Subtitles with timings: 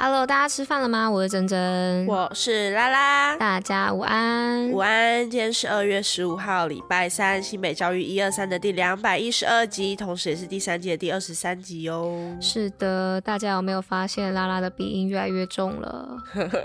[0.00, 1.10] Hello，大家吃饭了吗？
[1.10, 5.28] 我是珍珍，我是拉拉，大家午安，午安。
[5.28, 12.16] 今天是二月十五号，礼拜三，新北教育一二三的第两百一十二集，同时也是第三季的第二十三集哦。
[12.40, 16.16] 是的，大家有没有发现拉拉的鼻音越来越重了？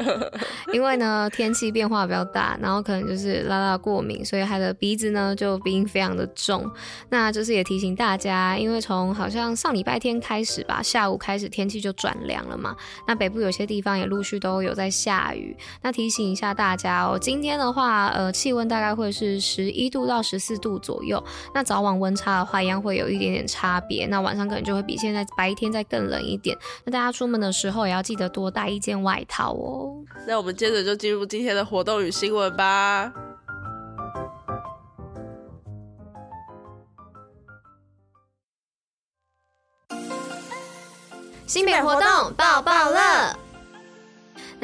[0.71, 6.69] 因为呢，天气变化比较大，然后可能就是拉拉过敏，所以他的鼻子呢就鼻音非常的重。
[7.09, 12.75] 那就是也提醒大家，因为从好像上礼拜天开始吧，下午开始天气就转凉了嘛，
[13.07, 13.22] 那。
[13.23, 21.23] 北部有些地方也陆续都有在下雨，那提醒一下大家哦，今天的话，呃，气温大概会是十一度到十四度左右。
[21.53, 24.05] 那早晚温差的话，一样会有一点点差别。
[24.07, 26.57] 那晚上可能就会比现在白天再更冷一点。
[26.83, 30.03] 那大家出门的时候也要记得多带一件外套哦。
[30.27, 33.09] 那我们接着就进入今天的活动与新闻吧。
[41.45, 43.42] 新品活动爆爆乐。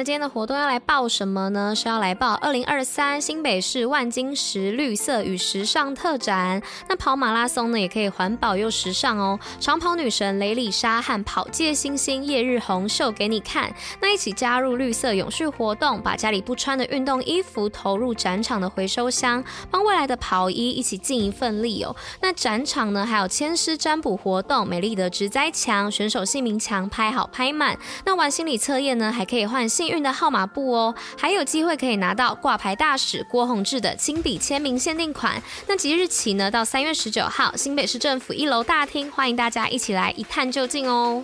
[0.00, 1.74] 那今天的活动要来报什么呢？
[1.76, 6.62] 是要来报二零二三新北市万金石绿色与时尚特展。
[6.88, 9.38] 那跑马拉松呢，也可以环保又时尚哦。
[9.60, 13.70] 长跑女神雷里莎和跑界新星叶日红秀给你看。
[14.00, 21.94] 那一起加入绿色永续活动，把家里不穿的运动衣服投入展场的回收箱，帮未来的跑衣一起尽一份力哦。
[22.22, 27.78] 那展场呢，还有签诗占卜活动，美丽的植栽墙、选手姓名墙拍好拍满。
[28.06, 35.42] 那玩心理测验呢，还可以换幸运的号码布哦，还有机会可以拿到挂牌大使郭宏志的亲笔签名限定款。
[35.66, 41.22] 那即日起呢，到三月十九号，新北市政府一楼大厅，欢迎大家一起来一探究竟哦。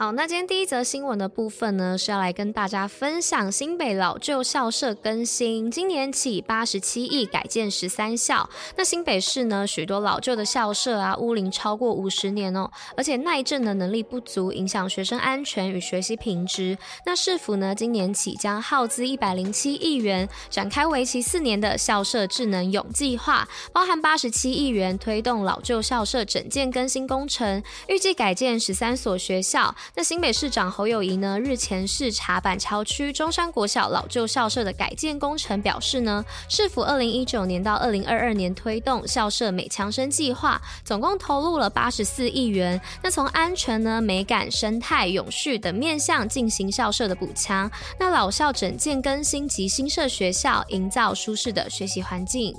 [0.00, 5.70] 好，那今天第一则新闻的部分呢，是要来跟大家分享新北老旧校舍更新。
[5.70, 8.48] 今年起八十七亿改建十三校。
[8.78, 16.78] 那新北市呢，许多老旧的校舍啊，屋龄超过五十年哦，而且耐震的能力不足，影响学生安全与学习品质。
[17.04, 29.76] 那市府呢，今年起将耗资一百零七亿元，展开为期四年的校舍智能永计划，包含八十七亿元推动老旧校舍整建更新工程，预计改建十三所学校。
[29.96, 42.80] 那新北市长侯友宜呢，日前视察板桥区中山国小老旧校舍的改建工程，表示呢，市府二零一九年到二零二二年推动校舍美强生计划，总共投入了八十四亿元。
[43.02, 52.54] 那从安全呢、美感、生态、永续等面向进行校舍的补强，那老校整建更新及新设学校，营造舒适的学习环境。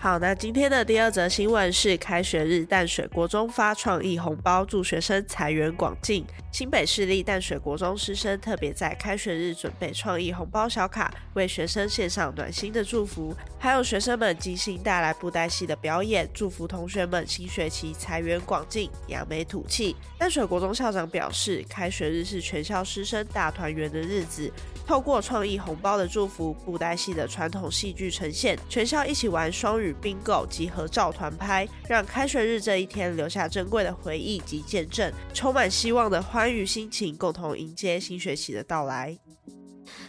[0.00, 6.24] 好，那今天的第二则新闻是开学日淡水国中发创意红包，祝学生财源广进。
[6.52, 13.34] 新北市立淡水国中师生特别在开学日准备创意红包小卡，为学生献上暖心的祝福。
[13.58, 19.96] 还有学生们精心带来布袋戏的表演，祝福同学们新学期财源广进，扬眉吐气。
[20.16, 24.50] 淡水国中校长表示，开学日是全校师生大团圆的日子，
[24.88, 29.94] 透过创意红包的祝福、布袋戏的传统戏剧呈现，全校一起玩双语。
[30.00, 39.18] 冰狗及合照团拍，让开学日这一天留下珍贵的回忆及见证，充满希望的欢愉心情，共同迎接新学期的到来。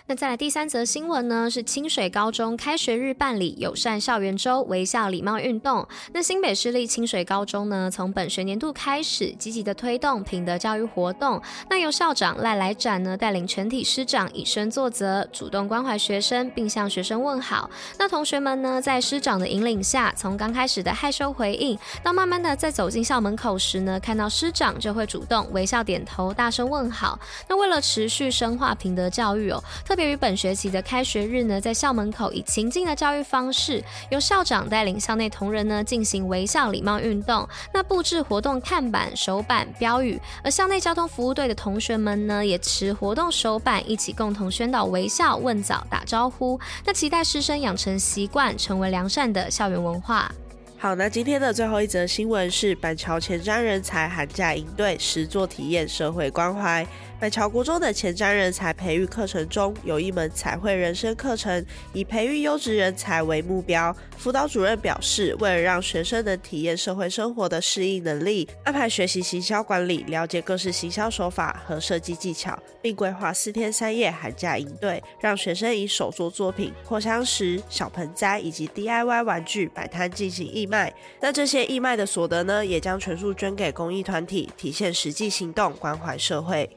[0.09, 5.87] 那再来第三则新闻呢，是清水高中开学日办理友善校园周微笑礼貌运动。
[6.11, 11.39] 那新北市立清水高中呢，从本学年度开始积极的推动品德教育活动。
[11.69, 17.69] 那由校长赖来展呢带领全体师长以身作则，主动关怀学生，并向学生问好。
[17.99, 27.19] 那同学们呢，在师长的引领下，从刚开始的害羞回应，到慢慢的在走进校门口时呢，看到师长就会主动微笑点头，大声问好。
[27.47, 37.45] 那为了持续深化品德教育哦，特别于本学期的开学日呢，在校门口以情境的教育方式，由校长带领校内同仁呢进行微笑礼貌运动。
[37.73, 46.57] 那布置活动看板、手板、标语，而校内交通服务队的同学们呢，也持活动手板一起共同宣导微笑、问早、打招呼。
[46.85, 50.31] 那期待师生养成习惯，成为良善的校园文化。
[50.81, 56.87] 好，那今天的最后一则新闻是板桥前瞻人才寒假营队实作体验社会关怀。
[57.19, 63.93] 板桥国中的前瞻人才培育课程中有一门彩绘人生课程，以培育优质人才为目标。
[64.17, 80.94] 辅导主任表示，为了让学生能体验社会生活的适应能力，安排学习行销管理，了解各式行销手法和设计技巧，并规划四天三夜寒假营队，让学生以手作作品、扩香石、小盆栽以及 DIY 玩具摆摊进行义卖。
[81.19, 86.69] 那这些义卖的所得呢，也将全数捐给公益团体，体现实际行动，关怀社会。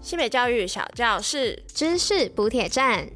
[0.00, 3.08] 西北教育小教室，知识补帖站。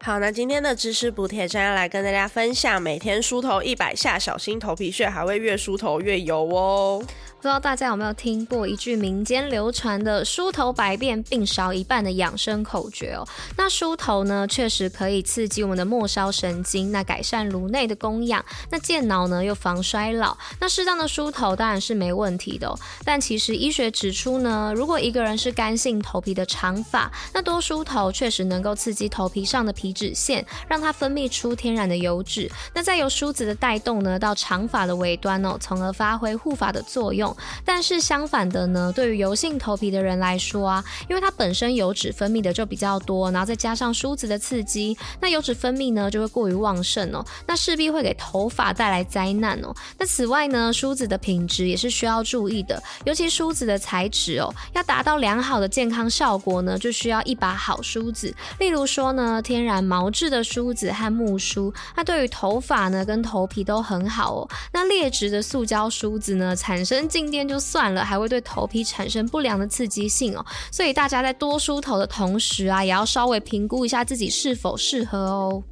[0.00, 7.00] 好，那今天的知识补帖站要来跟大家分享，每天梳头一百下，小心头皮屑还会越梳头越油哦。
[7.42, 13.26] 不知道大家有没有听过一句民间流传的“梳头百变，病少一半”的养生口诀哦？
[13.56, 20.36] 那梳头呢，确实可以刺激我们的末梢神经，那改善颅内的供氧，那健脑呢又防衰老。
[20.60, 22.78] 那适当的梳头当然是没问题的哦。
[23.04, 32.48] 但其实医学指出呢，如果一个人是干性头皮的长发，那多梳头确实能够刺激头皮上的皮脂腺，让它分泌出天然的油脂。
[32.72, 37.31] 那再由梳子的带动呢，到长发的尾端哦，从而发挥护发的作用。
[37.64, 49.74] 但是相反的呢，对于油性头皮的人来说啊，因为它本身油脂分泌的就比较多，然后再加上梳子的刺激，那油脂分泌呢就会过于旺盛哦，那势必会给头发带来灾难哦。
[49.98, 58.34] 那此外呢，梳子的品质也是需要注意的，尤其梳子的材质哦，要达到良好的健康效果呢，就需要一把好梳子。
[58.58, 64.48] 例如说呢，天然毛质的梳子和木梳，那对于头发呢跟头皮都很好哦。
[64.72, 70.44] 那劣质的塑胶梳子呢，产生静电就算了，还会对头皮产生不良的刺激性哦。
[70.70, 75.62] 所以大家在多梳头的同时啊，也要稍微评估一下自己是否适合哦。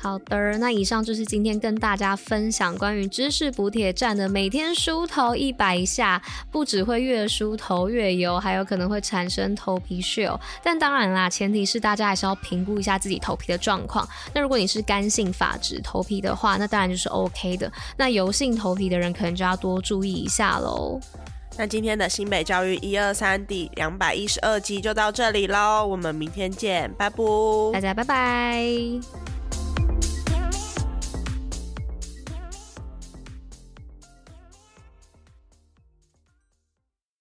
[0.00, 6.22] 好的，那以上就是今天跟大家分享关于知识补铁站的每天梳头一百下，
[6.52, 10.38] 不只会越梳头越油，还有可能会产生头皮屑哦。
[10.62, 14.08] 但当然啦，前提是大家还是要评估一下自己头皮的状况。
[14.32, 17.70] 那如果你是干性发质头皮的话，那当然就是 OK 的。
[17.96, 21.00] 那油性头皮的人可能就要多注意一下喽。
[21.56, 27.16] 那今天的新北教育一二三第两百一十二集就到这里喽，我们明天见，拜拜，
[27.72, 29.27] 大家拜拜。